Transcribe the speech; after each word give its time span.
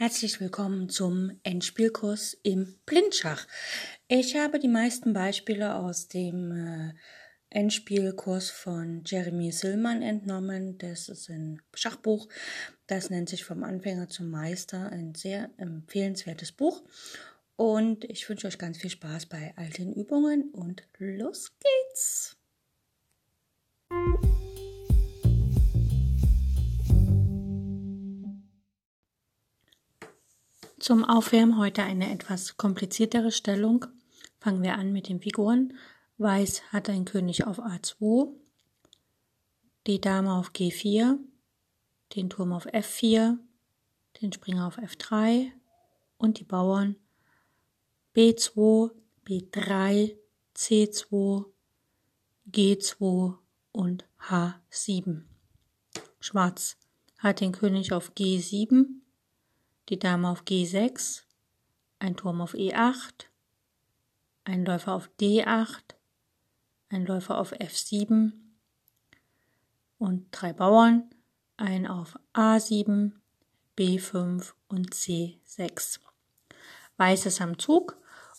Herzlich 0.00 0.40
willkommen 0.40 0.88
zum 0.88 1.40
Endspielkurs 1.42 2.38
im 2.44 2.76
Blindschach. 2.86 3.48
Ich 4.06 4.36
habe 4.36 4.60
die 4.60 4.68
meisten 4.68 5.12
Beispiele 5.12 5.74
aus 5.74 6.06
dem 6.06 6.52
äh, 6.52 6.94
Endspielkurs 7.50 8.48
von 8.48 9.02
Jeremy 9.04 9.50
Sillmann 9.50 10.02
entnommen. 10.02 10.78
Das 10.78 11.08
ist 11.08 11.28
ein 11.30 11.60
Schachbuch. 11.74 12.28
Das 12.86 13.10
nennt 13.10 13.28
sich 13.28 13.44
vom 13.44 13.64
Anfänger 13.64 14.08
zum 14.08 14.30
Meister. 14.30 14.88
Ein 14.92 15.16
sehr 15.16 15.50
empfehlenswertes 15.56 16.52
Buch. 16.52 16.84
Und 17.56 18.04
ich 18.04 18.28
wünsche 18.28 18.46
euch 18.46 18.58
ganz 18.58 18.78
viel 18.78 18.90
Spaß 18.90 19.26
bei 19.26 19.52
all 19.56 19.70
den 19.70 19.92
Übungen 19.92 20.52
und 20.52 20.84
los 20.98 21.50
geht's! 21.58 22.37
Zum 30.78 31.04
Aufwärmen 31.04 31.58
heute 31.58 31.82
eine 31.82 32.12
etwas 32.12 32.56
kompliziertere 32.56 33.32
Stellung. 33.32 33.86
Fangen 34.38 34.62
wir 34.62 34.74
an 34.74 34.92
mit 34.92 35.08
den 35.08 35.20
Figuren. 35.20 35.76
Weiß 36.18 36.62
hat 36.72 36.88
ein 36.88 37.04
König 37.04 37.48
auf 37.48 37.58
A2, 37.58 38.28
die 39.88 40.00
Dame 40.00 40.32
auf 40.32 40.52
G4, 40.52 41.18
den 42.14 42.30
Turm 42.30 42.52
auf 42.52 42.66
F4, 42.66 43.38
den 44.22 44.32
Springer 44.32 44.68
auf 44.68 44.78
F3 44.78 45.50
und 46.16 46.38
die 46.38 46.44
Bauern 46.44 46.94
B2, 48.14 48.92
B3, 49.26 50.16
C2, 50.54 51.44
G2 52.52 53.36
und 53.72 54.04
H7. 54.28 55.22
Schwarz 56.20 56.76
hat 57.18 57.40
den 57.40 57.50
König 57.50 57.92
auf 57.92 58.12
G7, 58.12 58.86
die 59.88 59.98
Dame 59.98 60.28
auf 60.28 60.42
G6, 60.42 61.22
ein 61.98 62.16
Turm 62.16 62.40
auf 62.40 62.54
E8, 62.54 63.26
ein 64.44 64.64
Läufer 64.64 64.92
auf 64.92 65.10
D8, 65.20 65.94
ein 66.90 67.06
Läufer 67.06 67.38
auf 67.38 67.52
F7 67.52 68.32
und 69.98 70.26
drei 70.30 70.52
Bauern, 70.52 71.10
ein 71.56 71.86
auf 71.86 72.18
A7, 72.34 73.12
B5 73.76 74.52
und 74.68 74.94
C6. 74.94 76.00
Weiß 76.96 77.26
ist 77.26 77.40
am 77.40 77.58
Zug 77.58 77.96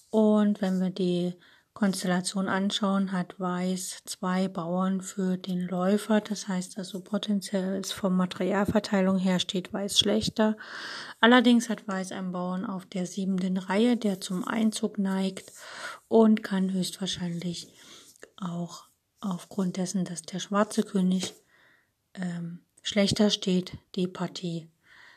und 0.09 0.61
wenn 0.61 0.80
wir 0.80 0.89
die 0.89 1.34
Konstellation 1.80 2.49
anschauen, 2.49 3.13
hat 3.13 3.39
Weiß 3.39 4.02
zwei 4.03 4.49
Bauern 4.49 4.99
für 4.99 5.38
den 5.38 5.61
Läufer. 5.61 6.19
Das 6.19 6.49
heißt 6.49 6.77
also 6.77 6.99
potenziell 6.99 7.80
ist 7.80 7.94
vom 7.94 8.17
Materialverteilung 8.17 9.17
her 9.17 9.39
steht 9.39 9.72
Weiß 9.72 9.97
schlechter. 9.97 10.57
Allerdings 11.22 11.69
hat 11.69 11.88
Weiß 11.88 12.11
einen 12.11 12.33
Bauern 12.33 12.66
auf 12.66 12.85
der 12.85 13.05
siebenden 13.05 13.57
Reihe, 13.57 13.95
der 13.95 14.19
zum 14.19 14.45
Einzug 14.45 14.97
neigt 14.97 15.53
und 16.09 16.44
kann 16.44 16.73
höchstwahrscheinlich 16.73 17.69
auch 18.35 18.83
aufgrund 19.22 19.77
dessen, 19.77 20.03
dass 20.03 20.23
der 20.23 20.39
schwarze 20.39 20.83
König 20.83 21.33
ähm, 22.13 22.59
schlechter 22.81 23.30
steht, 23.30 23.77
die 23.95 24.07
Partie 24.07 24.69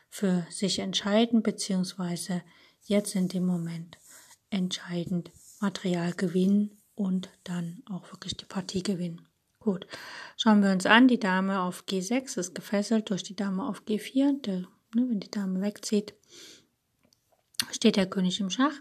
für 0.09 0.47
sich 0.49 0.79
entscheiden, 0.79 1.43
beziehungsweise 1.43 2.41
jetzt 2.85 3.15
in 3.15 3.27
dem 3.27 3.45
Moment 3.45 3.97
entscheidend 4.49 5.29
Material 5.63 6.13
gewinnen 6.13 6.77
und 6.93 7.29
dann 7.43 7.81
auch 7.89 8.11
wirklich 8.11 8.37
die 8.37 8.45
Partie 8.45 8.83
gewinnen. 8.83 9.27
Gut, 9.59 9.87
schauen 10.35 10.61
wir 10.61 10.71
uns 10.71 10.85
an. 10.85 11.07
Die 11.07 11.19
Dame 11.19 11.61
auf 11.61 11.85
G6 11.87 12.37
ist 12.37 12.53
gefesselt 12.53 13.09
durch 13.09 13.23
die 13.23 13.35
Dame 13.35 13.65
auf 13.65 13.83
G4. 13.83 14.41
Der, 14.41 14.59
ne, 14.59 14.67
wenn 15.09 15.21
die 15.21 15.31
Dame 15.31 15.61
wegzieht, 15.61 16.13
steht 17.71 17.95
der 17.95 18.09
König 18.09 18.41
im 18.41 18.49
Schach. 18.49 18.75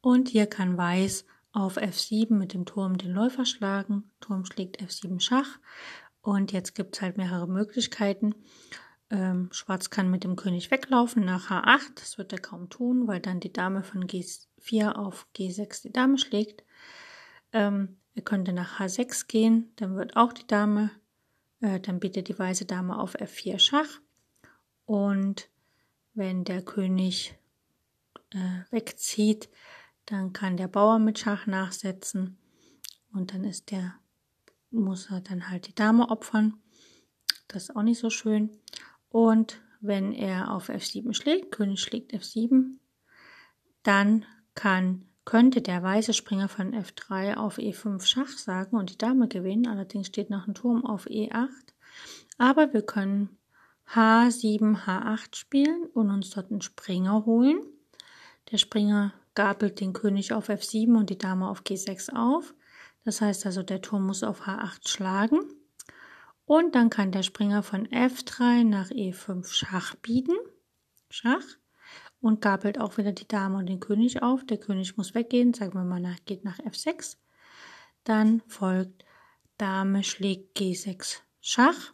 Und 0.00 0.28
hier 0.28 0.46
kann 0.46 0.76
Weiß 0.76 1.24
auf 1.52 1.78
F7 1.78 2.34
mit 2.34 2.52
dem 2.52 2.66
Turm 2.66 2.98
den 2.98 3.12
Läufer 3.12 3.46
schlagen. 3.46 4.10
Turm 4.20 4.44
schlägt 4.44 4.82
F7 4.82 5.20
Schach. 5.20 5.60
Und 6.22 6.50
jetzt 6.50 6.74
gibt 6.74 6.96
es 6.96 7.02
halt 7.02 7.16
mehrere 7.16 7.46
Möglichkeiten. 7.46 8.34
Ähm, 9.10 9.48
Schwarz 9.52 9.90
kann 9.90 10.10
mit 10.10 10.24
dem 10.24 10.36
König 10.36 10.70
weglaufen 10.70 11.24
nach 11.24 11.50
H8. 11.50 11.94
Das 11.94 12.18
wird 12.18 12.32
er 12.32 12.40
kaum 12.40 12.68
tun, 12.68 13.06
weil 13.06 13.20
dann 13.20 13.40
die 13.40 13.52
Dame 13.52 13.84
von 13.84 14.06
G4 14.06 14.92
auf 14.92 15.26
G6 15.36 15.82
die 15.82 15.92
Dame 15.92 16.18
schlägt. 16.18 16.64
Ähm, 17.52 17.98
er 18.14 18.22
könnte 18.22 18.52
nach 18.52 18.80
H6 18.80 19.28
gehen, 19.28 19.72
dann 19.76 19.94
wird 19.94 20.16
auch 20.16 20.32
die 20.32 20.46
Dame, 20.46 20.90
äh, 21.60 21.78
dann 21.78 22.00
bietet 22.00 22.28
die 22.28 22.38
weiße 22.38 22.64
Dame 22.64 22.98
auf 22.98 23.14
F4 23.14 23.58
Schach. 23.58 24.00
Und 24.86 25.50
wenn 26.14 26.44
der 26.44 26.62
König 26.62 27.36
äh, 28.30 28.62
wegzieht, 28.70 29.48
dann 30.06 30.32
kann 30.32 30.56
der 30.56 30.68
Bauer 30.68 30.98
mit 30.98 31.18
Schach 31.18 31.46
nachsetzen 31.46 32.38
und 33.12 33.32
dann 33.32 33.44
ist 33.44 33.70
der, 33.70 33.94
muss 34.70 35.10
er 35.10 35.20
dann 35.20 35.48
halt 35.50 35.66
die 35.66 35.74
Dame 35.74 36.08
opfern. 36.08 36.54
Das 37.48 37.64
ist 37.64 37.76
auch 37.76 37.82
nicht 37.82 37.98
so 37.98 38.10
schön. 38.10 38.50
Und 39.10 39.60
wenn 39.80 40.12
er 40.12 40.52
auf 40.52 40.68
F7 40.68 41.14
schlägt, 41.14 41.52
König 41.52 41.80
schlägt 41.80 42.12
F7, 42.12 42.78
dann 43.82 44.24
kann, 44.54 45.06
könnte 45.24 45.62
der 45.62 45.82
weiße 45.82 46.12
Springer 46.12 46.48
von 46.48 46.74
F3 46.74 47.36
auf 47.36 47.58
E5 47.58 48.04
Schach 48.04 48.28
sagen 48.28 48.76
und 48.76 48.90
die 48.90 48.98
Dame 48.98 49.28
gewinnen. 49.28 49.68
Allerdings 49.68 50.08
steht 50.08 50.30
noch 50.30 50.46
ein 50.46 50.54
Turm 50.54 50.84
auf 50.84 51.06
E8. 51.06 51.48
Aber 52.38 52.72
wir 52.72 52.82
können 52.82 53.38
H7, 53.94 54.84
H8 54.84 55.36
spielen 55.36 55.86
und 55.94 56.10
uns 56.10 56.30
dort 56.30 56.50
einen 56.50 56.62
Springer 56.62 57.24
holen. 57.24 57.60
Der 58.50 58.58
Springer 58.58 59.12
gabelt 59.34 59.80
den 59.80 59.92
König 59.92 60.32
auf 60.32 60.48
F7 60.48 60.96
und 60.96 61.10
die 61.10 61.18
Dame 61.18 61.48
auf 61.48 61.62
G6 61.62 62.14
auf. 62.14 62.54
Das 63.04 63.20
heißt 63.20 63.46
also, 63.46 63.62
der 63.62 63.82
Turm 63.82 64.06
muss 64.06 64.24
auf 64.24 64.42
H8 64.42 64.88
schlagen. 64.88 65.38
Und 66.46 66.76
dann 66.76 66.90
kann 66.90 67.10
der 67.10 67.24
Springer 67.24 67.64
von 67.64 67.88
F3 67.88 68.62
nach 68.62 68.90
E5 68.90 69.52
Schach 69.52 69.96
bieten. 69.96 70.36
Schach. 71.10 71.44
Und 72.20 72.40
gabelt 72.40 72.80
auch 72.80 72.98
wieder 72.98 73.12
die 73.12 73.26
Dame 73.26 73.58
und 73.58 73.66
den 73.66 73.80
König 73.80 74.22
auf. 74.22 74.44
Der 74.46 74.58
König 74.58 74.96
muss 74.96 75.14
weggehen. 75.14 75.54
Sagen 75.54 75.74
wir 75.74 75.84
mal, 75.84 76.00
nach, 76.00 76.24
geht 76.24 76.44
nach 76.44 76.58
F6. 76.60 77.16
Dann 78.04 78.42
folgt 78.46 79.04
Dame 79.58 80.04
schlägt 80.04 80.56
G6 80.56 81.18
Schach. 81.40 81.92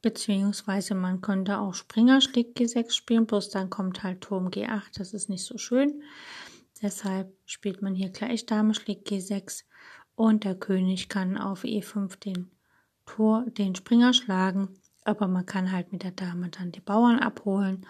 Beziehungsweise 0.00 0.94
man 0.94 1.20
könnte 1.20 1.58
auch 1.58 1.74
Springer 1.74 2.22
schlägt 2.22 2.58
G6 2.58 2.92
spielen. 2.92 3.26
Bloß 3.26 3.50
dann 3.50 3.68
kommt 3.68 4.02
halt 4.02 4.22
Turm 4.22 4.48
G8. 4.48 4.96
Das 4.96 5.12
ist 5.12 5.28
nicht 5.28 5.44
so 5.44 5.58
schön. 5.58 6.02
Deshalb 6.80 7.36
spielt 7.44 7.82
man 7.82 7.94
hier 7.94 8.08
gleich 8.08 8.46
Dame 8.46 8.72
schlägt 8.72 9.08
G6. 9.08 9.64
Und 10.14 10.44
der 10.44 10.54
König 10.54 11.10
kann 11.10 11.36
auf 11.36 11.64
E5 11.64 12.18
den 12.18 12.50
Tor 13.10 13.44
den 13.46 13.74
Springer 13.74 14.12
schlagen, 14.14 14.68
aber 15.04 15.26
man 15.26 15.44
kann 15.44 15.72
halt 15.72 15.92
mit 15.92 16.04
der 16.04 16.12
Dame 16.12 16.48
dann 16.48 16.70
die 16.70 16.80
Bauern 16.80 17.18
abholen 17.18 17.86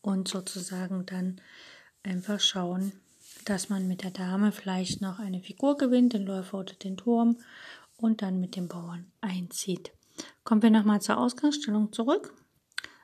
und 0.00 0.28
sozusagen 0.28 1.06
dann 1.06 1.40
einfach 2.04 2.38
schauen, 2.38 2.92
dass 3.44 3.68
man 3.68 3.88
mit 3.88 4.04
der 4.04 4.12
Dame 4.12 4.52
vielleicht 4.52 5.00
noch 5.00 5.18
eine 5.18 5.40
Figur 5.40 5.76
gewinnt, 5.76 6.12
den 6.12 6.24
Läufer 6.24 6.58
oder 6.58 6.74
den 6.74 6.96
Turm 6.96 7.38
und 7.96 8.22
dann 8.22 8.40
mit 8.40 8.54
dem 8.54 8.68
Bauern 8.68 9.10
einzieht. 9.20 9.92
Kommen 10.44 10.62
wir 10.62 10.70
nochmal 10.70 11.00
zur 11.00 11.18
Ausgangsstellung 11.18 11.92
zurück. 11.92 12.32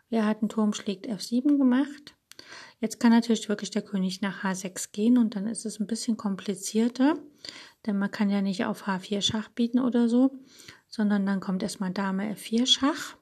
Wir 0.09 0.25
hatten 0.25 0.48
Turm 0.48 0.72
schlägt 0.72 1.09
F7 1.09 1.59
gemacht. 1.59 2.15
Jetzt 2.81 3.00
kann 3.00 3.10
natürlich 3.10 3.48
wirklich 3.48 3.70
der 3.70 3.82
König 3.82 4.20
nach 4.20 4.44
H6 4.44 4.92
gehen 4.92 5.16
und 5.16 5.34
dann 5.34 5.47
ist 5.47 5.64
es 5.64 5.81
ein 5.81 5.87
bisschen 5.87 6.16
komplizierter, 6.16 7.19
denn 7.87 7.98
man 7.98 8.10
kann 8.10 8.28
ja 8.28 8.42
nicht 8.42 8.66
auf 8.66 8.87
H4 8.87 9.22
Schach 9.22 9.48
bieten 9.48 9.78
oder 9.78 10.09
so, 10.09 10.38
sondern 10.88 11.25
dann 11.25 11.41
kommt 11.41 11.62
erstmal 11.62 11.92
Dame 11.92 12.34
F4 12.34 12.66
Schach. 12.66 13.16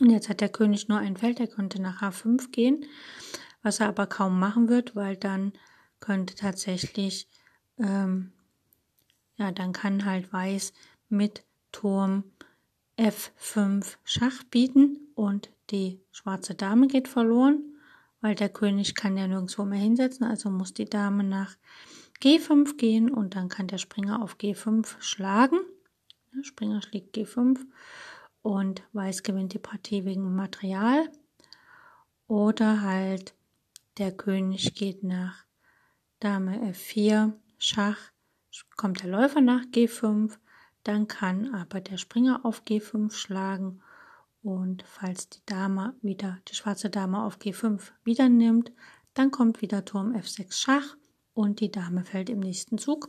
Und 0.00 0.10
jetzt 0.10 0.28
hat 0.28 0.40
der 0.40 0.48
König 0.48 0.88
nur 0.88 0.98
ein 0.98 1.16
Feld, 1.16 1.40
er 1.40 1.46
könnte 1.46 1.80
nach 1.80 2.00
H5 2.00 2.50
gehen, 2.50 2.86
was 3.62 3.80
er 3.80 3.88
aber 3.88 4.06
kaum 4.06 4.38
machen 4.38 4.68
wird, 4.68 4.96
weil 4.96 5.16
dann 5.16 5.52
könnte 6.00 6.34
tatsächlich, 6.34 7.28
ähm, 7.78 8.32
ja, 9.36 9.52
dann 9.52 9.72
kann 9.72 10.04
halt 10.04 10.32
Weiß 10.32 10.72
mit 11.08 11.44
Turm 11.70 12.24
F5 12.98 13.96
Schach 14.04 14.42
bieten 14.44 15.08
und 15.14 15.50
die 15.70 16.00
schwarze 16.12 16.54
Dame 16.54 16.86
geht 16.86 17.08
verloren, 17.08 17.73
weil 18.24 18.34
der 18.34 18.48
König 18.48 18.94
kann 18.94 19.18
ja 19.18 19.26
nirgendwo 19.28 19.66
mehr 19.66 19.78
hinsetzen, 19.78 20.24
also 20.26 20.48
muss 20.48 20.72
die 20.72 20.86
Dame 20.86 21.22
nach 21.22 21.58
G5 22.22 22.78
gehen 22.78 23.10
und 23.10 23.34
dann 23.36 23.50
kann 23.50 23.66
der 23.66 23.76
Springer 23.76 24.22
auf 24.22 24.38
G5 24.38 24.94
schlagen. 25.00 25.58
Springer 26.40 26.80
schlägt 26.80 27.14
G5 27.14 27.58
und 28.40 28.82
Weiß 28.94 29.24
gewinnt 29.24 29.52
die 29.52 29.58
Partie 29.58 30.06
wegen 30.06 30.34
Material. 30.34 31.06
Oder 32.26 32.80
halt 32.80 33.34
der 33.98 34.10
König 34.10 34.74
geht 34.74 35.02
nach 35.02 35.44
Dame 36.18 36.72
F4, 36.72 37.34
Schach, 37.58 37.98
kommt 38.78 39.02
der 39.02 39.10
Läufer 39.10 39.42
nach 39.42 39.64
G5, 39.66 40.38
dann 40.82 41.08
kann 41.08 41.54
aber 41.54 41.82
der 41.82 41.98
Springer 41.98 42.40
auf 42.46 42.62
G5 42.62 43.12
schlagen 43.12 43.82
Und 44.44 44.84
falls 44.86 45.30
die 45.30 45.40
Dame 45.46 45.94
wieder, 46.02 46.38
die 46.48 46.54
schwarze 46.54 46.90
Dame 46.90 47.24
auf 47.24 47.38
G5 47.38 47.80
wieder 48.04 48.28
nimmt, 48.28 48.72
dann 49.14 49.30
kommt 49.30 49.62
wieder 49.62 49.86
Turm 49.86 50.14
F6 50.14 50.52
Schach 50.52 50.96
und 51.32 51.60
die 51.60 51.72
Dame 51.72 52.04
fällt 52.04 52.28
im 52.28 52.40
nächsten 52.40 52.76
Zug. 52.76 53.08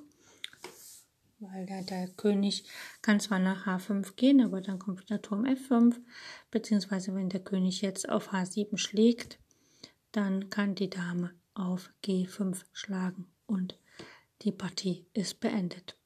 Weil 1.39 1.65
der, 1.65 1.83
der 1.83 2.07
König 2.07 2.63
kann 3.01 3.19
zwar 3.19 3.39
nach 3.39 3.67
H5 3.67 4.15
gehen, 4.15 4.39
aber 4.39 4.61
dann 4.61 4.79
kommt 4.79 5.01
wieder 5.01 5.21
Turm 5.21 5.43
F5, 5.43 5.97
beziehungsweise 6.51 7.13
wenn 7.13 7.27
der 7.27 7.43
König 7.43 7.81
jetzt 7.81 8.07
auf 8.07 8.31
H7 8.31 8.77
schlägt, 8.77 9.37
dann 10.13 10.49
kann 10.49 10.73
die 10.73 10.89
Dame 10.89 11.31
auf 11.53 11.91
G5 12.05 12.63
schlagen 12.71 13.27
und 13.45 13.77
die 14.43 14.53
Partie 14.53 15.05
ist 15.11 15.41
beendet. 15.41 15.97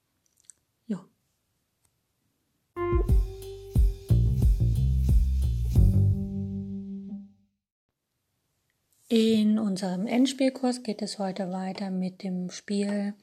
In 9.11 9.57
unserem 9.57 10.05
Endspielkurs 10.05 10.83
geht 10.83 11.01
es 11.01 11.17
heute 11.17 11.51
weiter 11.51 11.89
mit 11.89 12.21
dem 12.21 12.51
Spiel 12.51 13.15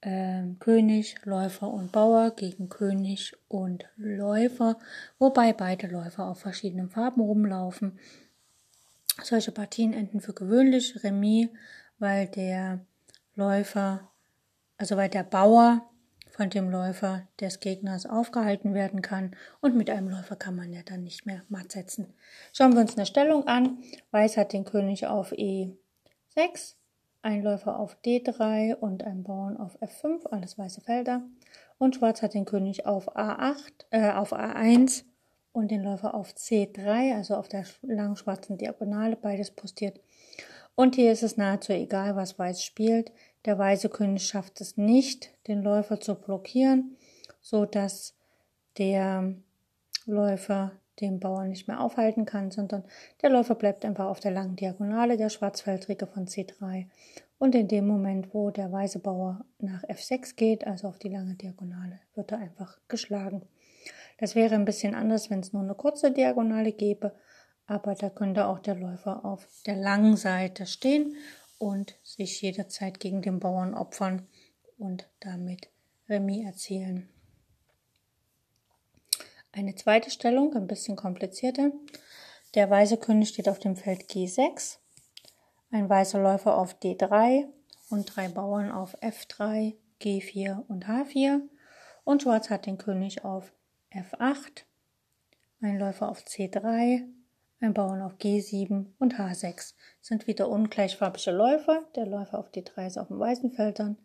äh, 0.00 0.44
König, 0.58 1.16
Läufer 1.24 1.68
und 1.68 1.92
Bauer 1.92 2.30
gegen 2.30 2.70
König 2.70 3.36
und 3.46 3.84
Läufer, 3.98 4.78
wobei 5.18 5.52
beide 5.52 5.86
Läufer 5.86 6.24
auf 6.24 6.40
verschiedenen 6.40 6.88
Farben 6.88 7.20
rumlaufen. 7.20 7.98
Solche 9.22 9.52
Partien 9.52 9.92
enden 9.92 10.22
für 10.22 10.32
gewöhnlich 10.32 11.04
Remis, 11.04 11.48
weil 11.98 12.28
der 12.28 12.80
Läufer, 13.34 14.08
also 14.78 14.96
weil 14.96 15.10
der 15.10 15.24
Bauer 15.24 15.87
von 16.38 16.50
dem 16.50 16.70
Läufer 16.70 17.26
des 17.40 17.58
Gegners 17.58 18.06
aufgehalten 18.06 18.72
werden 18.72 19.02
kann 19.02 19.32
und 19.60 19.76
mit 19.76 19.90
einem 19.90 20.08
Läufer 20.08 20.36
kann 20.36 20.54
man 20.54 20.72
ja 20.72 20.82
dann 20.84 21.02
nicht 21.02 21.26
mehr 21.26 21.42
matt 21.48 21.72
setzen. 21.72 22.14
Schauen 22.52 22.74
wir 22.74 22.80
uns 22.80 22.96
eine 22.96 23.06
Stellung 23.06 23.48
an. 23.48 23.78
Weiß 24.12 24.36
hat 24.36 24.52
den 24.52 24.64
König 24.64 25.08
auf 25.08 25.32
E6, 25.32 26.76
ein 27.22 27.42
Läufer 27.42 27.76
auf 27.76 27.96
D3 28.04 28.76
und 28.76 29.02
ein 29.02 29.24
Bauern 29.24 29.56
auf 29.56 29.82
F5, 29.82 30.28
alles 30.28 30.56
weiße 30.56 30.80
Felder. 30.80 31.22
Und 31.76 31.96
Schwarz 31.96 32.22
hat 32.22 32.34
den 32.34 32.44
König 32.44 32.86
auf 32.86 33.16
A8, 33.16 33.86
äh, 33.90 34.12
auf 34.12 34.32
A1 34.32 35.02
und 35.50 35.72
den 35.72 35.82
Läufer 35.82 36.14
auf 36.14 36.34
C3, 36.34 37.16
also 37.16 37.34
auf 37.34 37.48
der 37.48 37.64
langen 37.82 38.14
schwarzen 38.14 38.58
Diagonale, 38.58 39.16
beides 39.16 39.50
postiert. 39.50 39.98
Und 40.76 40.94
hier 40.94 41.10
ist 41.10 41.24
es 41.24 41.36
nahezu 41.36 41.72
egal, 41.72 42.14
was 42.14 42.38
Weiß 42.38 42.62
spielt. 42.62 43.10
Der 43.44 43.58
weiße 43.58 43.88
König 43.88 44.26
schafft 44.26 44.60
es 44.60 44.76
nicht, 44.76 45.30
den 45.46 45.62
Läufer 45.62 46.00
zu 46.00 46.14
blockieren, 46.14 46.96
so 47.40 47.64
dass 47.64 48.14
der 48.78 49.34
Läufer 50.06 50.72
den 51.00 51.20
Bauern 51.20 51.50
nicht 51.50 51.68
mehr 51.68 51.80
aufhalten 51.80 52.24
kann, 52.24 52.50
sondern 52.50 52.84
der 53.22 53.30
Läufer 53.30 53.54
bleibt 53.54 53.84
einfach 53.84 54.06
auf 54.06 54.20
der 54.20 54.32
langen 54.32 54.56
Diagonale 54.56 55.16
der 55.16 55.28
Schwarzfeldricke 55.28 56.06
von 56.06 56.26
C3. 56.26 56.86
Und 57.38 57.54
in 57.54 57.68
dem 57.68 57.86
Moment, 57.86 58.34
wo 58.34 58.50
der 58.50 58.72
weiße 58.72 58.98
Bauer 58.98 59.44
nach 59.60 59.84
F6 59.84 60.34
geht, 60.34 60.66
also 60.66 60.88
auf 60.88 60.98
die 60.98 61.08
lange 61.08 61.34
Diagonale, 61.34 62.00
wird 62.14 62.32
er 62.32 62.38
einfach 62.38 62.78
geschlagen. 62.88 63.42
Das 64.18 64.34
wäre 64.34 64.56
ein 64.56 64.64
bisschen 64.64 64.96
anders, 64.96 65.30
wenn 65.30 65.40
es 65.40 65.52
nur 65.52 65.62
eine 65.62 65.74
kurze 65.74 66.10
Diagonale 66.10 66.72
gäbe, 66.72 67.14
aber 67.66 67.94
da 67.94 68.10
könnte 68.10 68.46
auch 68.46 68.58
der 68.58 68.74
Läufer 68.74 69.24
auf 69.24 69.46
der 69.66 69.76
langen 69.76 70.16
Seite 70.16 70.66
stehen 70.66 71.14
und 71.58 71.98
sich 72.02 72.40
jederzeit 72.40 73.00
gegen 73.00 73.22
den 73.22 73.40
Bauern 73.40 73.74
opfern 73.74 74.26
und 74.78 75.08
damit 75.20 75.68
Remis 76.08 76.44
erzielen. 76.44 77.08
Eine 79.52 79.74
zweite 79.74 80.10
Stellung, 80.10 80.54
ein 80.54 80.66
bisschen 80.66 80.96
komplizierter. 80.96 81.72
Der 82.54 82.70
weiße 82.70 82.96
König 82.96 83.28
steht 83.28 83.48
auf 83.48 83.58
dem 83.58 83.76
Feld 83.76 84.10
G6, 84.10 84.78
ein 85.70 85.88
weißer 85.88 86.20
Läufer 86.20 86.56
auf 86.56 86.78
D3 86.78 87.46
und 87.90 88.04
drei 88.04 88.28
Bauern 88.28 88.70
auf 88.70 88.96
F3, 89.02 89.74
G4 90.00 90.64
und 90.68 90.86
H4 90.86 91.40
und 92.04 92.22
Schwarz 92.22 92.50
hat 92.50 92.66
den 92.66 92.78
König 92.78 93.24
auf 93.24 93.52
F8, 93.92 94.62
ein 95.60 95.78
Läufer 95.78 96.08
auf 96.08 96.22
C3, 96.22 97.04
ein 97.60 97.74
Bauern 97.74 98.02
auf 98.02 98.14
G7 98.18 98.86
und 98.98 99.18
H6 99.18 99.74
sind 100.00 100.26
wieder 100.26 100.48
ungleichfarbige 100.48 101.32
Läufer. 101.32 101.82
Der 101.96 102.06
Läufer 102.06 102.38
auf 102.38 102.50
D3 102.50 102.86
ist 102.86 102.98
auf 102.98 103.08
den 103.08 103.18
weißen 103.18 103.50
Feldern, 103.52 103.96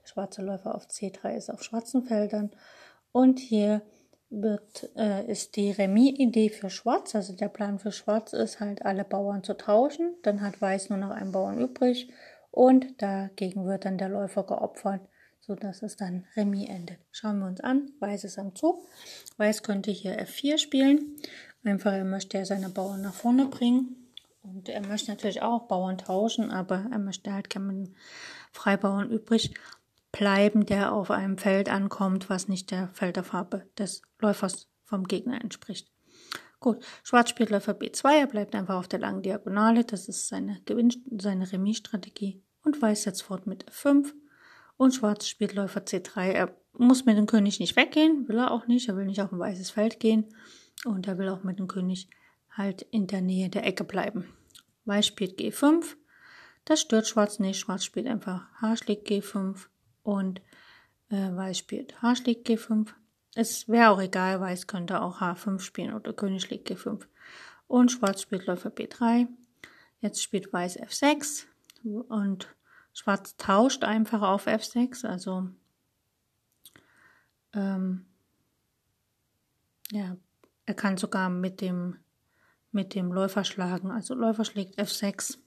der 0.00 0.06
schwarze 0.06 0.42
Läufer 0.42 0.74
auf 0.74 0.86
C3 0.86 1.36
ist 1.36 1.50
auf 1.50 1.62
schwarzen 1.62 2.04
Feldern. 2.04 2.50
Und 3.12 3.38
hier 3.38 3.82
wird, 4.30 4.90
äh, 4.96 5.26
ist 5.26 5.56
die 5.56 5.70
Remis-Idee 5.70 6.50
für 6.50 6.68
Schwarz, 6.68 7.14
also 7.14 7.34
der 7.34 7.48
Plan 7.48 7.78
für 7.78 7.92
Schwarz 7.92 8.34
ist 8.34 8.60
halt 8.60 8.84
alle 8.84 9.04
Bauern 9.04 9.42
zu 9.42 9.56
tauschen. 9.56 10.14
Dann 10.22 10.42
hat 10.42 10.60
Weiß 10.60 10.90
nur 10.90 10.98
noch 10.98 11.10
einen 11.10 11.32
Bauern 11.32 11.58
übrig 11.58 12.12
und 12.50 13.00
dagegen 13.00 13.64
wird 13.64 13.86
dann 13.86 13.96
der 13.96 14.10
Läufer 14.10 14.44
geopfert 14.44 15.00
so 15.48 15.54
dass 15.54 15.82
es 15.82 15.96
dann 15.96 16.26
Remis 16.36 16.68
endet. 16.68 16.98
Schauen 17.10 17.38
wir 17.38 17.46
uns 17.46 17.60
an. 17.60 17.90
Weiß 18.00 18.24
ist 18.24 18.38
am 18.38 18.54
Zug. 18.54 18.86
Weiß 19.38 19.62
könnte 19.62 19.90
hier 19.90 20.20
F4 20.20 20.58
spielen. 20.58 21.16
Einfach, 21.68 21.92
er 21.92 22.04
möchte 22.04 22.38
ja 22.38 22.44
seine 22.44 22.68
Bauern 22.68 23.02
nach 23.02 23.14
vorne 23.14 23.46
bringen. 23.46 23.96
Und 24.42 24.68
er 24.68 24.86
möchte 24.86 25.10
natürlich 25.10 25.42
auch 25.42 25.68
Bauern 25.68 25.98
tauschen, 25.98 26.50
aber 26.50 26.86
er 26.90 26.98
möchte 26.98 27.32
halt 27.32 27.50
keinen 27.50 27.94
Freibauern 28.52 29.10
übrig 29.10 29.54
bleiben, 30.10 30.64
der 30.64 30.92
auf 30.92 31.10
einem 31.10 31.36
Feld 31.36 31.68
ankommt, 31.68 32.30
was 32.30 32.48
nicht 32.48 32.70
der 32.70 32.88
Felderfarbe 32.94 33.66
des 33.76 34.02
Läufers 34.20 34.68
vom 34.84 35.04
Gegner 35.04 35.40
entspricht. 35.42 35.90
Gut, 36.60 36.84
Schwarz 37.04 37.30
spielt 37.30 37.50
Läufer 37.50 37.72
B2, 37.72 38.20
er 38.20 38.26
bleibt 38.26 38.54
einfach 38.54 38.76
auf 38.76 38.88
der 38.88 38.98
langen 38.98 39.22
Diagonale, 39.22 39.84
das 39.84 40.08
ist 40.08 40.28
seine 40.28 40.60
Gewinn 40.64 40.92
seine 41.10 41.52
Remis-Strategie. 41.52 42.42
Und 42.64 42.80
Weiß 42.82 43.04
setzt 43.04 43.22
fort 43.22 43.46
mit 43.46 43.70
F5 43.70 44.12
und 44.76 44.94
Schwarz 44.94 45.26
spielt 45.26 45.54
Läufer 45.54 45.80
C3. 45.80 46.30
Er 46.32 46.56
muss 46.72 47.04
mit 47.04 47.16
dem 47.16 47.26
König 47.26 47.60
nicht 47.60 47.76
weggehen, 47.76 48.28
will 48.28 48.38
er 48.38 48.50
auch 48.50 48.66
nicht. 48.66 48.88
Er 48.88 48.96
will 48.96 49.06
nicht 49.06 49.20
auf 49.20 49.32
ein 49.32 49.38
weißes 49.38 49.70
Feld 49.70 50.00
gehen. 50.00 50.26
Und 50.84 51.06
er 51.06 51.18
will 51.18 51.28
auch 51.28 51.42
mit 51.42 51.58
dem 51.58 51.68
König 51.68 52.08
halt 52.50 52.82
in 52.82 53.06
der 53.06 53.20
Nähe 53.20 53.48
der 53.48 53.66
Ecke 53.66 53.84
bleiben. 53.84 54.32
Weiß 54.84 55.06
spielt 55.06 55.38
G5. 55.38 55.96
Das 56.64 56.80
stört 56.80 57.06
Schwarz 57.06 57.38
nicht. 57.38 57.58
Schwarz 57.58 57.84
spielt 57.84 58.06
einfach 58.06 58.46
H 58.60 58.76
schlägt 58.76 59.08
G5 59.08 59.66
und 60.02 60.40
äh, 61.10 61.34
Weiß 61.34 61.58
spielt 61.58 62.00
H 62.02 62.16
schlägt 62.16 62.48
G5. 62.48 62.88
Es 63.34 63.68
wäre 63.68 63.90
auch 63.90 64.00
egal, 64.00 64.40
Weiß 64.40 64.66
könnte 64.66 65.00
auch 65.00 65.20
H5 65.20 65.60
spielen 65.60 65.94
oder 65.94 66.12
König 66.12 66.42
schlägt 66.42 66.70
G5. 66.70 67.04
Und 67.66 67.92
Schwarz 67.92 68.22
spielt 68.22 68.46
Läufer 68.46 68.70
B3. 68.70 69.28
Jetzt 70.00 70.22
spielt 70.22 70.52
Weiß 70.52 70.78
F6 70.78 71.44
und 72.08 72.54
Schwarz 72.92 73.36
tauscht 73.36 73.84
einfach 73.84 74.22
auf 74.22 74.46
F6, 74.46 75.06
also 75.06 75.48
ähm, 77.52 78.06
ja, 79.90 80.16
er 80.68 80.74
kann 80.74 80.98
sogar 80.98 81.30
mit 81.30 81.60
dem 81.62 81.96
mit 82.70 82.94
dem 82.94 83.10
Läufer 83.10 83.44
schlagen. 83.44 83.90
Also 83.90 84.14
Läufer 84.14 84.44
schlägt 84.44 84.78
F6. 84.78 85.38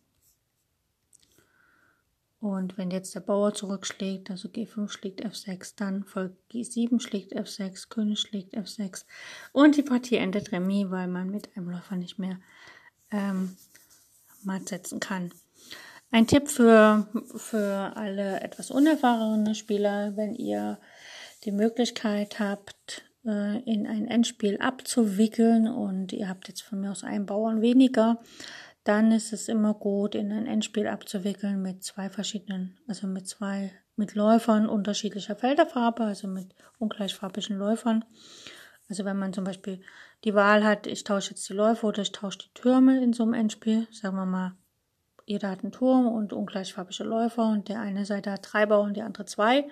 Und 2.40 2.76
wenn 2.80 2.90
jetzt 2.90 3.14
der 3.14 3.20
Bauer 3.20 3.54
zurückschlägt, 3.54 4.32
also 4.32 4.50
G5 4.50 4.90
schlägt 4.90 5.24
F6, 5.24 5.74
dann 5.76 6.04
folgt 6.04 6.52
G7 6.52 7.00
schlägt 7.00 7.36
F6, 7.36 7.90
König 7.90 8.20
schlägt 8.20 8.56
F6. 8.56 9.06
Und 9.52 9.78
die 9.78 9.84
Partie 9.84 10.16
endet 10.16 10.52
Remis, 10.52 10.90
weil 10.90 11.08
man 11.08 11.30
mit 11.30 11.56
einem 11.56 11.70
Läufer 11.70 11.96
nicht 11.96 12.18
mehr 12.18 12.40
ähm, 13.12 13.56
matt 14.42 14.70
setzen 14.70 15.00
kann. 15.00 15.32
Ein 16.10 16.26
Tipp 16.26 16.50
für, 16.50 17.08
für 17.36 17.96
alle 17.96 18.42
etwas 18.42 18.72
unerfahrene 18.72 19.54
Spieler, 19.54 20.18
wenn 20.18 20.34
ihr 20.34 20.80
die 21.46 21.52
Möglichkeit 21.52 22.40
habt, 22.40 23.04
äh, 23.26 23.60
in 23.64 23.88
ein 23.88 24.08
Endspiel 24.08 24.58
abzuwickeln 24.60 25.68
und 25.68 26.14
ihr 26.14 26.30
habt 26.30 26.48
jetzt 26.48 26.62
von 26.62 26.82
mir 26.82 26.92
aus 26.92 27.04
einen 27.04 27.26
Bauern 27.26 27.62
weniger, 27.62 28.20
dann 28.84 29.12
ist 29.12 29.32
es 29.34 29.48
immer 29.48 29.74
gut, 29.74 30.16
in 30.16 30.32
ein 30.32 30.48
Endspiel 30.48 30.88
abzuwickeln 30.88 31.62
mit 31.62 31.84
zwei 31.84 32.10
verschiedenen, 32.10 32.80
also 32.88 33.08
mit 33.08 33.28
zwei, 33.28 33.72
mit 33.96 34.16
Läufern 34.16 34.68
unterschiedlicher 34.68 35.36
Felderfarbe, 35.36 36.04
also 36.04 36.28
mit 36.28 36.56
ungleichfarbigen 36.80 37.58
Läufern. 37.58 38.04
Also 38.90 39.06
wenn 39.06 39.18
man 39.18 39.34
zum 39.34 39.44
Beispiel 39.44 39.82
die 40.24 40.34
Wahl 40.34 40.64
hat, 40.64 40.88
ich 40.88 41.04
tausche 41.04 41.32
jetzt 41.32 41.48
die 41.48 41.54
Läufer 41.54 41.88
oder 41.88 42.02
ich 42.02 42.12
tausche 42.12 42.40
die 42.40 42.54
Türme 42.54 43.04
in 43.04 43.14
so 43.14 43.24
einem 43.24 43.34
Endspiel, 43.34 43.88
sagen 43.92 44.16
wir 44.16 44.26
mal 44.26 44.54
jeder 45.26 45.50
hat 45.50 45.64
einen 45.64 45.72
Turm 45.72 46.08
und 46.08 46.34
ungleichfarbige 46.34 47.04
Läufer 47.04 47.48
und 47.48 47.70
der 47.70 47.80
eine 47.80 48.06
Seite 48.06 48.32
hat 48.32 48.48
drei 48.52 48.66
Bauern, 48.66 48.94
die 48.94 49.02
andere 49.02 49.26
zwei. 49.26 49.68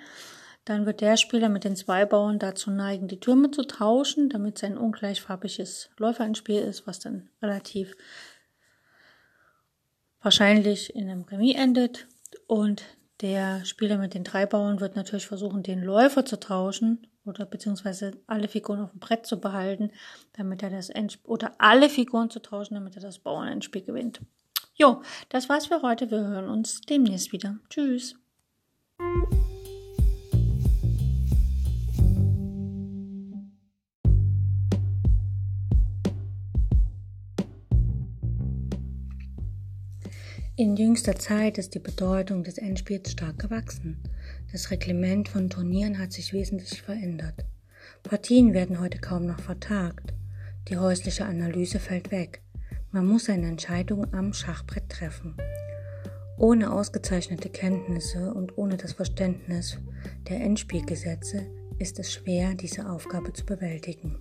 Dann 0.69 0.85
wird 0.85 1.01
der 1.01 1.17
Spieler 1.17 1.49
mit 1.49 1.63
den 1.63 1.75
zwei 1.75 2.05
Bauern 2.05 2.37
dazu 2.37 2.69
neigen, 2.69 3.07
die 3.07 3.19
Türme 3.19 3.49
zu 3.49 3.63
tauschen, 3.63 4.29
damit 4.29 4.59
sein 4.59 4.77
ungleichfarbiges 4.77 5.89
Läufer 5.97 6.25
ein 6.25 6.35
Spiel 6.35 6.61
ist, 6.61 6.85
was 6.85 6.99
dann 6.99 7.27
relativ 7.41 7.95
wahrscheinlich 10.21 10.95
in 10.95 11.09
einem 11.09 11.23
Remis 11.23 11.55
endet. 11.55 12.07
Und 12.45 12.83
der 13.21 13.65
Spieler 13.65 13.97
mit 13.97 14.13
den 14.13 14.23
drei 14.23 14.45
Bauern 14.45 14.79
wird 14.79 14.95
natürlich 14.95 15.25
versuchen, 15.25 15.63
den 15.63 15.81
Läufer 15.81 16.23
zu 16.23 16.39
tauschen 16.39 17.07
oder 17.25 17.47
beziehungsweise 17.47 18.11
alle 18.27 18.47
Figuren 18.47 18.81
auf 18.81 18.91
dem 18.91 18.99
Brett 18.99 19.25
zu 19.25 19.41
behalten, 19.41 19.89
damit 20.33 20.61
er 20.61 20.69
das 20.69 20.91
Endspiel 20.91 21.31
oder 21.31 21.55
alle 21.57 21.89
Figuren 21.89 22.29
zu 22.29 22.43
tauschen, 22.43 22.75
damit 22.75 22.95
er 22.95 23.01
das 23.01 23.17
Bauernendspiel 23.17 23.81
gewinnt. 23.81 24.21
Jo, 24.75 25.01
das 25.29 25.49
war's 25.49 25.65
für 25.65 25.81
heute. 25.81 26.11
Wir 26.11 26.19
hören 26.19 26.47
uns 26.47 26.81
demnächst 26.81 27.31
wieder. 27.31 27.57
Tschüss. 27.71 28.13
In 40.59 40.75
jüngster 40.75 41.15
Zeit 41.15 41.57
ist 41.57 41.73
die 41.73 41.79
Bedeutung 41.79 42.43
des 42.43 42.57
Endspiels 42.57 43.13
stark 43.13 43.39
gewachsen. 43.39 43.97
Das 44.51 44.71
Reglement 44.71 45.29
von 45.29 45.49
Turnieren 45.49 45.97
hat 45.97 46.11
sich 46.11 46.33
wesentlich 46.33 46.81
verändert. 46.81 47.45
Partien 48.03 48.53
werden 48.53 48.81
heute 48.81 48.97
kaum 48.97 49.25
noch 49.25 49.39
vertagt. 49.39 50.13
Die 50.67 50.75
häusliche 50.75 51.23
Analyse 51.23 51.79
fällt 51.79 52.11
weg. 52.11 52.41
Man 52.91 53.05
muss 53.05 53.23
seine 53.27 53.47
Entscheidung 53.47 54.13
am 54.13 54.33
Schachbrett 54.33 54.89
treffen. 54.89 55.37
Ohne 56.37 56.73
ausgezeichnete 56.73 57.47
Kenntnisse 57.47 58.33
und 58.33 58.57
ohne 58.57 58.75
das 58.75 58.91
Verständnis 58.91 59.77
der 60.27 60.41
Endspielgesetze 60.41 61.47
ist 61.77 61.99
es 61.99 62.11
schwer, 62.11 62.53
diese 62.53 62.89
Aufgabe 62.89 63.31
zu 63.31 63.45
bewältigen. 63.45 64.17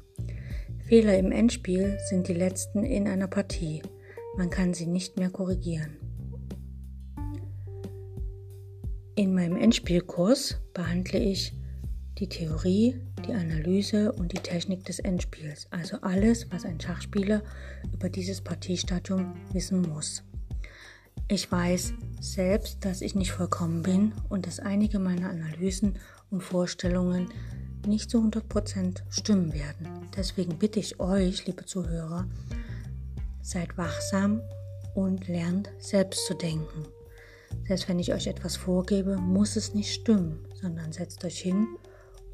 Fehler 0.87 1.19
im 1.19 1.33
Endspiel 1.33 1.99
sind 2.09 2.29
die 2.29 2.35
letzten 2.35 2.85
in 2.85 3.09
einer 3.09 3.27
Partie. 3.27 3.83
Man 4.37 4.51
kann 4.51 4.73
sie 4.73 4.87
nicht 4.87 5.19
mehr 5.19 5.31
korrigieren. 5.31 6.08
In 9.19 9.35
meinem 9.35 9.57
Endspielkurs 9.57 10.59
behandle 10.73 11.19
ich 11.19 11.53
die 12.19 12.29
Theorie, 12.29 13.01
die 13.27 13.33
Analyse 13.33 14.13
und 14.13 14.31
die 14.31 14.39
Technik 14.39 14.85
des 14.85 15.01
Endspiels, 15.01 15.67
also 15.73 15.97
alles, 16.03 16.47
was 16.53 16.65
ein 16.65 16.81
Schachspieler 16.81 17.43
über 17.93 18.11
dieses 18.11 18.41
Partiestadium 18.41 19.35
wissen 19.53 19.83
muss. 19.83 20.23
Ich 21.27 21.51
weiß 21.51 21.95
selbst, 22.21 22.85
dass 22.85 23.01
ich 23.01 23.17
nicht 23.17 23.33
vollkommen 23.33 23.83
bin 23.83 24.13
und 24.29 24.47
dass 24.47 24.61
einige 24.61 25.01
meiner 25.01 25.31
Analysen 25.31 25.99
und 26.31 26.45
Vorstellungen 26.45 27.27
nicht 27.89 28.11
zu 28.11 28.19
100% 28.19 29.03
stimmen 29.11 29.53
werden. 29.53 30.09
Deswegen 30.17 30.61
bitte 30.61 30.79
ich 30.79 31.01
euch, 31.01 31.45
liebe 31.45 31.65
Zuhörer, 31.65 32.29
seid 33.43 33.77
wachsam 33.77 34.43
und 34.95 35.27
lernt 35.27 35.73
selbst 35.81 36.25
zu 36.25 36.35
denken. 36.35 36.87
Selbst 37.69 37.87
wenn 37.87 37.99
ich 37.99 38.15
euch 38.15 38.27
etwas 38.27 38.57
vorgebe, 38.57 39.19
muss 39.19 39.55
es 39.57 39.75
nicht 39.75 39.93
stimmen, 39.93 40.39
sondern 40.55 40.91
setzt 40.91 41.23
euch 41.27 41.39
hin 41.39 41.67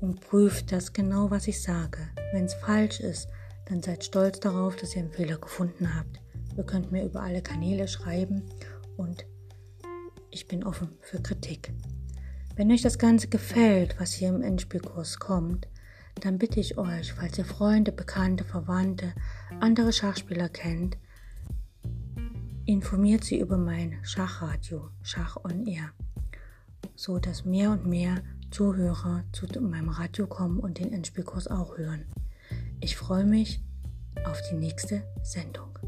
und 0.00 0.20
prüft 0.20 0.70
das 0.70 0.92
genau, 0.92 1.28
was 1.28 1.48
ich 1.48 1.60
sage. 1.60 1.98
Wenn 2.32 2.44
es 2.44 2.54
falsch 2.54 3.00
ist, 3.00 3.26
dann 3.66 3.82
seid 3.82 4.04
stolz 4.04 4.38
darauf, 4.38 4.76
dass 4.76 4.94
ihr 4.94 5.02
einen 5.02 5.10
Fehler 5.10 5.38
gefunden 5.38 5.92
habt. 5.92 6.20
Ihr 6.56 6.62
könnt 6.62 6.92
mir 6.92 7.04
über 7.04 7.20
alle 7.20 7.42
Kanäle 7.42 7.88
schreiben 7.88 8.44
und 8.96 9.26
ich 10.30 10.46
bin 10.46 10.62
offen 10.62 10.90
für 11.00 11.20
Kritik. 11.20 11.72
Wenn 12.54 12.70
euch 12.70 12.82
das 12.82 13.00
Ganze 13.00 13.26
gefällt, 13.26 13.98
was 13.98 14.12
hier 14.12 14.28
im 14.28 14.40
Endspielkurs 14.40 15.18
kommt, 15.18 15.66
dann 16.20 16.38
bitte 16.38 16.60
ich 16.60 16.78
euch, 16.78 17.12
falls 17.12 17.36
ihr 17.38 17.44
Freunde, 17.44 17.90
Bekannte, 17.90 18.44
Verwandte, 18.44 19.12
andere 19.58 19.92
Schachspieler 19.92 20.48
kennt, 20.48 20.96
informiert 22.66 23.24
sie 23.24 23.40
über 23.40 23.58
mein 23.58 23.98
Schachradio, 24.02 24.90
Schach 25.02 25.36
on 25.44 25.66
Air, 25.66 25.90
so 26.96 27.18
dass 27.18 27.44
mehr 27.44 27.70
und 27.70 27.86
mehr 27.86 28.22
Zuhörer 28.50 29.24
zu 29.32 29.46
meinem 29.60 29.88
Radio 29.88 30.26
kommen 30.26 30.60
und 30.60 30.78
den 30.78 30.92
Endspielkurs 30.92 31.48
auch 31.48 31.76
hören. 31.76 32.04
Ich 32.80 32.96
freue 32.96 33.24
mich 33.24 33.60
auf 34.24 34.40
die 34.50 34.56
nächste 34.56 35.02
Sendung. 35.22 35.78